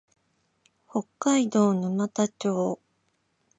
[0.89, 2.79] 北海道沼田町